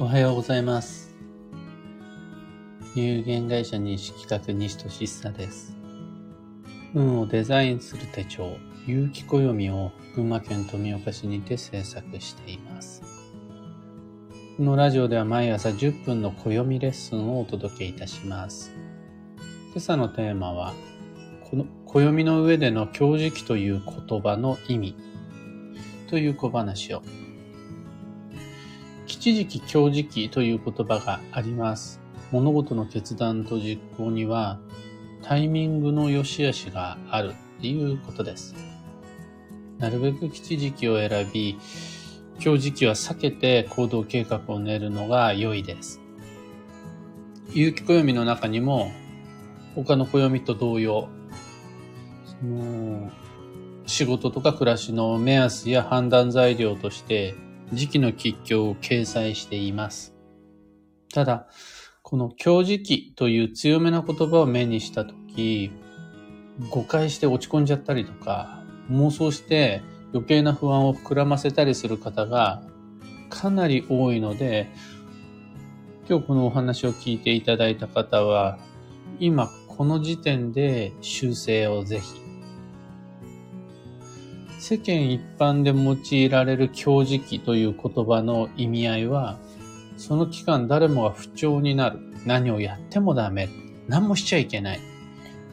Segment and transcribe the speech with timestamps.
[0.00, 1.12] おはようございます。
[2.94, 5.76] 有限会社西企画西俊久です。
[6.94, 13.02] 運をデザインする手帳、有機暦を群馬県富岡市にて制作しています。
[14.56, 18.70] このラジオでは毎朝10分の暦レッスンをお届けいたします。
[19.70, 20.74] 今朝のテーマは、
[21.50, 24.94] この暦の上での強磁気という言葉の意味
[26.06, 27.02] という小話を
[29.28, 32.00] 吉時期、強時期という言葉があります。
[32.32, 34.58] 物事の決断と実行には
[35.22, 38.54] タイミングの良し悪しがあるっていうことです。
[39.78, 41.58] なるべく吉時期を選び、
[42.38, 46.00] 強時期は避けて行動計画を練るのが良いです。
[47.52, 48.92] 有機暦の中にも
[49.74, 51.10] 他の暦と同様、
[52.24, 53.10] その
[53.86, 57.34] 仕事とか暮らしの目安や判断材料として
[57.72, 60.14] 時期の吉凶を掲載しています。
[61.12, 61.48] ただ、
[62.02, 65.70] この強時期という強めな言葉を目にしたとき、
[66.70, 72.62] 誤解して落ち込んじゃったりとか、妄想して余計な不安を膨らませたりする方が
[73.28, 74.68] かなり多いので、
[76.08, 78.58] 今日このお話を聞いていただいた方は、
[79.20, 82.27] 今この時点で修正をぜひ
[84.68, 89.38] 世間一般で用いられる強磁気という言葉の意味合いは、
[89.96, 92.00] その期間誰もが不調になる。
[92.26, 93.48] 何をやってもダメ。
[93.88, 94.80] 何もしちゃいけない。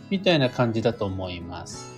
[0.09, 1.93] みたいな感じだと思います。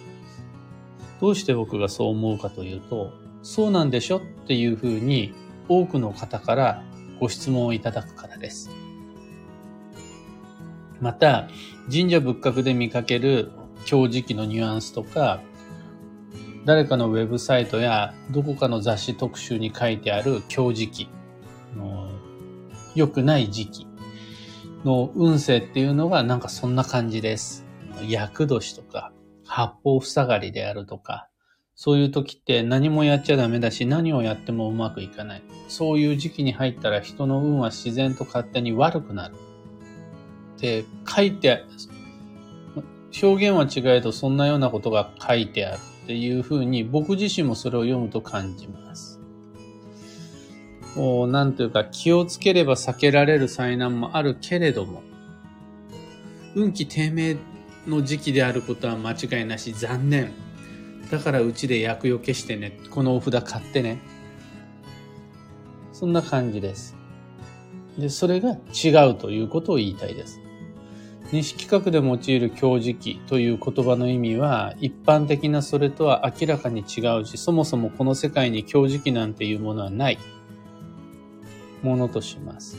[1.20, 5.34] どうして僕がそう思うかというと、そうなんでしょっていうふうに
[5.68, 6.84] 多くの方から
[7.20, 8.70] ご質問をいただくからです。
[11.02, 11.50] また、
[11.92, 13.50] 神社仏閣で見かける
[13.86, 15.42] 強磁気のニュアンスとか、
[16.68, 21.10] 誰かのウェブサイトやどこかの雑誌特集に書いてある強時期
[21.78, 22.12] の
[22.94, 23.88] 良くない時期
[24.84, 27.66] の運勢っていうのがなんかそんな感じです。
[28.06, 29.14] 厄年とか
[29.46, 31.30] 八方塞がりであるとか
[31.74, 35.44] そういう時って何もやっちゃダメだし何をやってもうまくいかない。
[35.70, 39.36] そういう時期に入ったら人の運は自然と勝手に悪くなる。
[40.58, 41.64] って書いて
[43.24, 45.80] 表現は違えどそんなようなことが書いてある。
[46.08, 49.20] っていうふうに僕自身もそれを読むと感じます。
[50.96, 55.04] もうなんというか気をつければ避けられる災難もあるけれども、
[56.56, 57.36] 運気低迷
[57.86, 60.32] の時期であることは間違いなし残念。
[61.12, 62.80] だからうちで厄除けしてね。
[62.90, 64.00] このお札買ってね。
[65.92, 66.96] そんな感じです。
[67.98, 70.40] で、それが違うということを言いたいです。
[71.32, 80.18] 西企画で用いる強磁気という言葉の意味は一般的なそれとは明らかに違うし、そもそもこの世界に強磁気なんていうものはない
[81.84, 82.78] ものとします。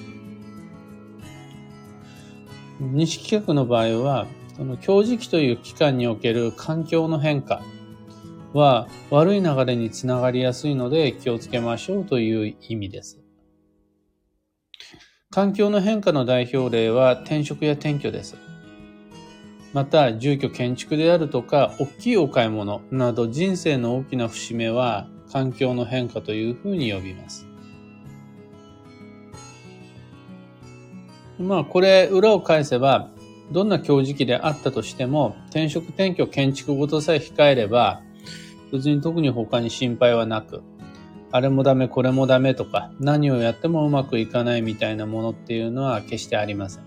[2.80, 4.26] 西企画の場合は、
[4.56, 7.60] その強磁気という期間における環境の変化
[8.54, 13.27] は悪い流れにつながりやすいので気をつけましょうという意味です。
[15.30, 18.36] 環境の変化の代表例は転職や転居です。
[19.74, 27.46] また、住居建築であるとか、大きいお買い物など人生の大きな節目は環境の変化というふうに呼びます。
[31.38, 33.10] まあ、これ、裏を返せば、
[33.52, 38.00] どんな強時期であったとしても、転職転居建築ごとさえ控えれば、
[38.72, 40.62] 別に特に他に心配はなく、
[41.30, 46.84] あれもダメ、これもダメとか、何をやってもうまくいかないみたいなものっていうのは決してありません。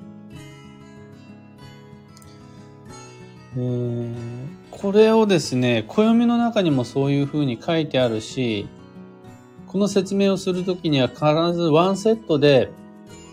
[3.56, 4.16] えー、
[4.72, 8.68] これをですね、暦の中にもそういうふうに書いてあるし、
[9.68, 11.23] この説明をするときには必
[11.53, 12.72] ずワンセットで、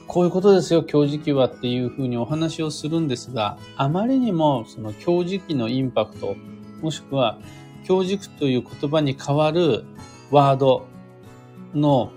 [0.06, 6.36] こういうことですよ、強磁気はっていうふうにお話をするんですが、あまりにもその強磁気のインパクト、
[6.82, 7.38] もしくは
[7.84, 9.84] 強軸という言葉に代わる
[10.30, 10.86] ワード
[11.74, 12.12] の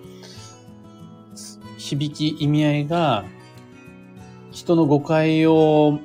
[1.77, 3.25] 響き意味合いが
[4.51, 5.99] 人の誤解を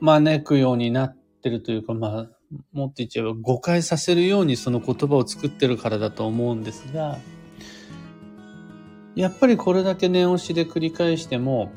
[0.00, 2.28] 招くようになってるというか、まあ、
[2.72, 7.18] もっと言っちゃえば誤解させるようにその言葉を作ってるからだと思うんですが、
[9.14, 11.72] やっぱりこれだけ念押しで繰り返しても、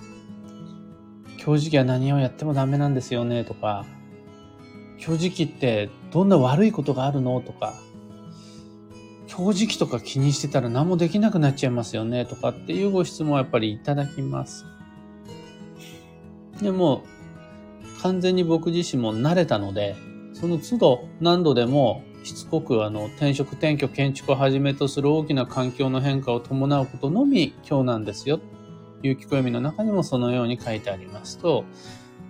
[1.38, 3.86] 強磁気は何をやってもダメなんですよねとか、
[5.00, 7.40] 強磁気ってどんな悪いことがあるの？
[7.42, 7.76] とか、
[9.36, 14.66] 強磁気とか気にしてたら何もできなくなっちゃいますよねとかっていうご質問はやっぱりいただきます。
[16.62, 17.04] でも、
[18.02, 19.98] 完全に僕自身も慣れたので、
[20.34, 28.40] その都度何度でもしつこくあの転職転居建築をはじめとする大きな環境の変化を伴うことのみ今日なんですよ。
[29.02, 31.66] 有機暦の中にもそのように書いてありますと、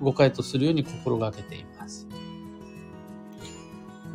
[0.02, 2.07] 誤解とするように心がけています。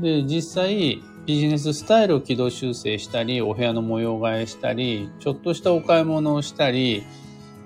[0.00, 7.04] で、実際、ビジネススタイルを軌道修正したり、お部屋の模様替えしたり、ちょっとしたお買い物をしたり、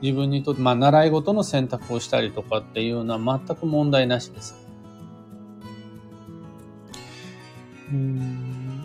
[0.02, 4.54] 自分にとって、まあ、習い事の選択をしたりとかっていうのは全く問題なしです。
[7.92, 8.84] うん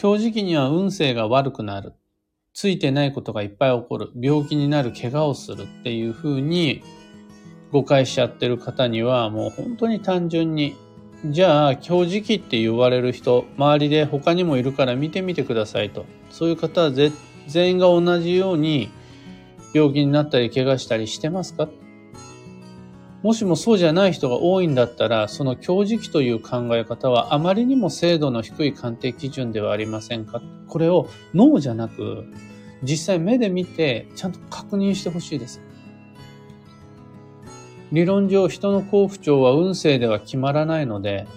[0.00, 1.94] 今日時期には運勢が悪くなる。
[2.52, 4.10] ついてないことがいっぱい起こる。
[4.14, 6.82] 病気になる、怪我をするっていうふうに
[7.72, 10.76] 誤解しちゃってる方にはもう本当に単純に
[11.26, 16.04] じゃあ今日時期って言われる人周りで他にもいるから見てみてくださいと。
[16.30, 17.12] そういう方は全
[17.70, 18.90] 員が同じように
[19.72, 21.70] 病気になったり怪我したりしてますか？
[23.22, 30.42] もしもそうじゃない人が多いんだったら、その強時期という考え方はあまりにも精度の低い鑑定基準ではありませんか？
[30.68, 32.26] これを脳じゃなく、
[32.82, 35.62] 実際目で見てちゃんと確認してほしいです。
[37.94, 41.28] 理論上人の幸福長は運勢では決まらないので、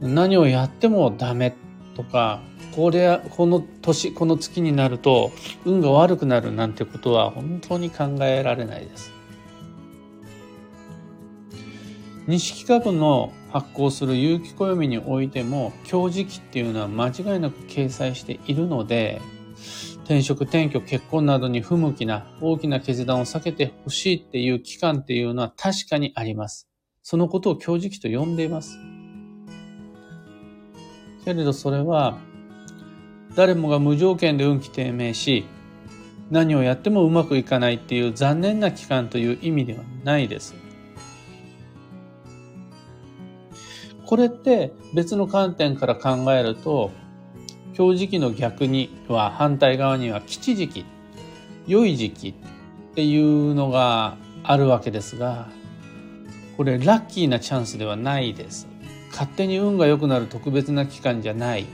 [0.00, 1.56] 何をやってもダメ
[1.96, 2.40] とか、
[2.76, 5.32] これ、この年、この月になると
[5.64, 9.12] 運が悪くなるなんてことは本当に考えられないです。
[12.28, 19.20] 西企画の発行する有機暦においても、強時期っていうのは間違いなく掲載しているので、
[20.04, 26.68] 転職、転居、結婚などに不向きな大きな決断を避けてほしいっていう期間っていうのは確かにあります。
[27.02, 28.78] そのことを強時期と呼んでいます。
[31.24, 32.18] けれどそれは、
[33.36, 35.44] 誰もが無条件で運気低迷し、
[36.30, 40.54] 何をやってもうまくいかないっていう残念な期間という意味ではないです。
[44.04, 46.90] これって別の観点から考えると、
[47.82, 50.84] 強時期の逆には反対側には吉時期、
[51.66, 52.34] 良い時期っ
[52.94, 55.48] ていうのがあるわけですが、
[56.56, 58.68] これラッキーなチャンスではないです。
[59.10, 61.66] 勝手に運が良くなる特別な期間じゃない。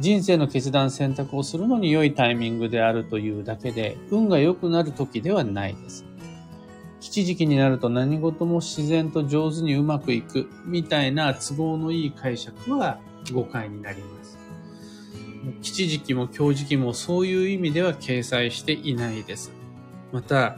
[0.00, 6.04] 人生の決断選択をするのに良いタイミングであるというだけで、運が良くなる時ではないです。
[6.98, 12.98] 吉時期になると何事も自然と上手にうまくいくみたいな都合のいい解釈は
[13.32, 14.17] 誤解になります。
[15.62, 19.52] 吉時期も強時期もそういう意味では掲載していないです。
[20.12, 20.56] また、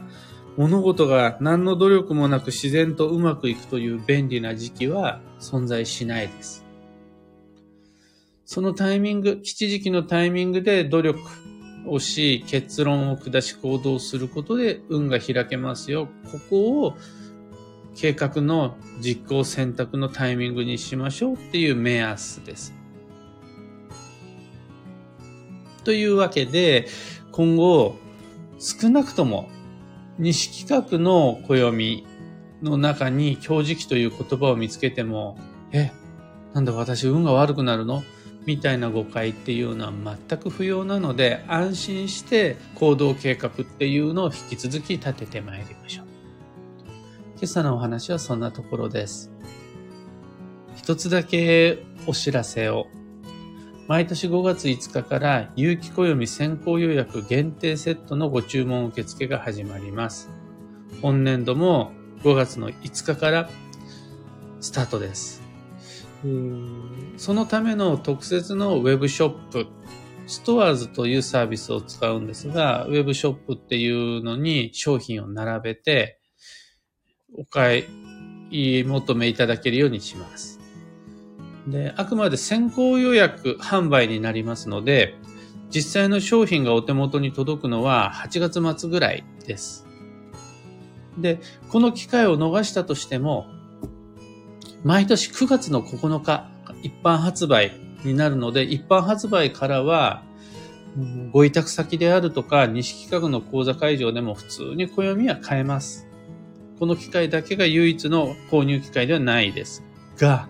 [0.57, 6.65] 物事が何の努力もなく自然とうまくいくという便利な時期は存在しないです。
[8.45, 11.19] そのタイミング、吉時期のタイミングで努力、
[11.85, 16.07] をし、結論を下し行動することで運が開けますよ。
[16.31, 16.97] ここを
[17.95, 22.80] 計画の実行選択のタイミングにしましょうっていう目安です。
[25.83, 26.87] というわけで、
[27.31, 27.95] 今後、
[28.59, 29.49] 少なくとも
[30.19, 32.05] 西企画の暦
[32.61, 35.37] の中に強磁気という言葉を見つけても、
[35.71, 35.91] え、
[36.53, 38.03] なんだ私運が悪くなるの？
[38.45, 39.93] みたいな誤解っていうのは
[40.27, 46.05] 全く不要なので安心して行動計画っていうのを引き続き立ててまいりましょう。
[47.35, 49.31] 今朝のお話はそんなところです。
[50.75, 52.87] 一つだけお知らせを。
[53.91, 60.29] 毎年5月5日から有機暦先行予約限定セットのご注文受付が始まります。
[61.01, 61.91] 本年度も
[62.23, 63.49] 5月の5日から
[64.61, 65.41] スタートです。
[67.17, 69.67] そのための特設のウェブショップ、
[70.25, 76.21] ストアーズというサービスを使うんですが、ウェブショップっていうのに商品を並べて、
[77.37, 77.83] お買
[78.51, 80.50] い求めいただけるようにします。
[81.67, 85.15] で、あくまで先行予約販売になりますので、
[85.69, 89.85] 実際の商品がお手元に届くのは8月末ぐらいです。
[91.17, 91.39] で、
[91.69, 93.47] この機会を逃したとしても、
[94.83, 96.49] 毎年9月の9日、
[96.83, 97.71] 一般発売
[98.03, 100.23] になるので、一般発売からは、
[101.31, 106.07] ご委託先であるとか、西企画の講座会場でも普通に暦は買えます。
[106.79, 109.83] この機会だけが唯一の購入機会ではないです。
[110.17, 110.49] が、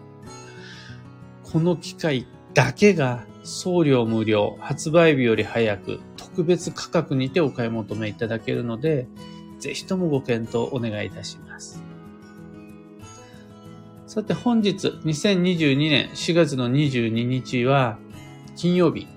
[1.52, 9.08] この機会だけが送料無料、発売日より早く、特別価格にてお買い求めいただけるので、
[9.60, 11.84] ぜひともご検討お願いいたします。
[14.08, 17.98] さて本日、2022年4月の22日は、
[18.56, 19.08] 金曜日、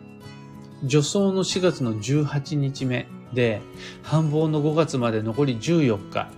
[0.82, 3.60] 助走の4月の18日目で、
[4.02, 6.28] 繁忙の5月まで残り14日、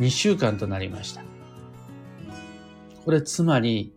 [0.00, 1.22] 2週間となりました。
[3.04, 3.92] これつまり、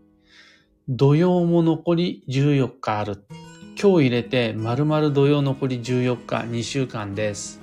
[0.89, 3.23] 土曜も残り14日ある。
[3.79, 7.61] 今日入れて丸々土曜残り14日、2週間です。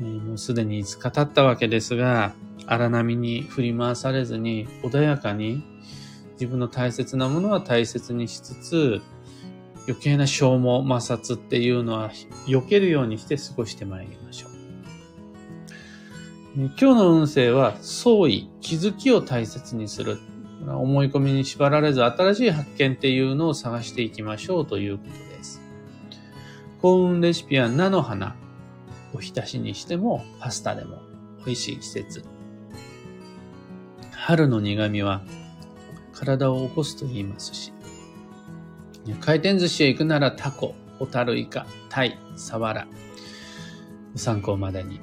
[0.00, 2.34] もうすでに5日経ったわけですが、
[2.66, 5.62] 荒波に振り回されずに穏やかに
[6.32, 9.00] 自分の大切なものは大切にしつつ、
[9.86, 12.10] 余計な消耗、摩擦っていうのは
[12.48, 14.50] 避けるようにして過ごしてまいりましょう。
[16.56, 20.18] 今日の運勢は、創意、気づきを大切にする。
[20.66, 25.60] 思い込みに縛られず、新しい発見っていうのを探していきましょうということです。
[26.80, 28.34] 幸運レシピは菜の花。
[29.14, 31.00] おひたしにしても、パスタでも
[31.44, 32.24] 美味しい季節。
[34.12, 35.22] 春の苦味は
[36.12, 37.72] 体を起こすと言いますし、
[39.20, 42.86] 回転寿司へ行くならタコ、ホタルイカ、タイ、サワラ。
[44.16, 45.00] 参考までに。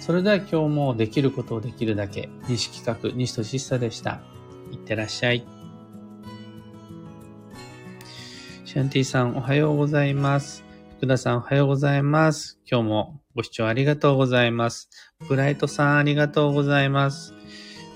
[0.00, 4.20] それでは今日もできることをできるだけ、西企画、西俊久でした。
[4.72, 5.46] いってらっしゃい。
[8.64, 10.64] シャンティさんおはようございます。
[10.96, 12.58] 福田さんおはようございます。
[12.68, 14.88] 今日もご視聴ありがとうございます。
[15.28, 17.34] ブライトさんありがとうございます。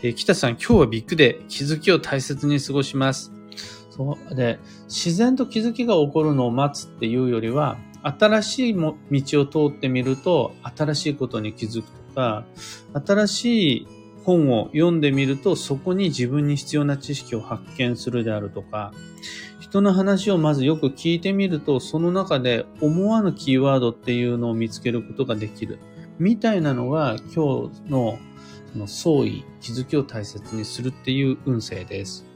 [0.02, 3.32] えー北さん今日はビッグで気づきを大切に過ごします。
[3.90, 12.44] そうで、自然と気づきが起こるのを待つっていうよりは、新しいも道を通ってみると、新しいことに気づくとか、
[12.92, 13.88] 新しい
[14.26, 18.92] 本を読んでみると、そこに自分に必要な知識を発見するであるとか、
[19.60, 25.78] 人の話をまずよく聞いてみると、その中で思わぬキーワードっていうのを見つけることができる。
[26.18, 28.18] みたいなのが今日の
[28.72, 32.26] その創意、気づきを大切にするっていう運勢です。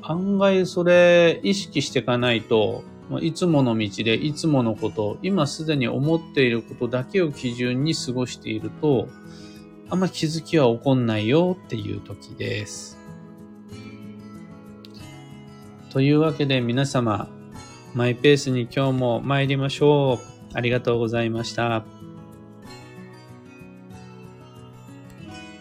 [0.00, 2.84] 案外それ意識していかないと、
[3.20, 9.08] いつもの道でいつものこと、今すでに思っていることだけを基準に過ごしていると、
[9.94, 12.98] あんま気づきは起こんないよっていう時です。
[15.90, 17.28] というわけで皆様、
[17.94, 20.18] マイペースに今日も参りましょう。
[20.52, 21.84] ありがとうございました。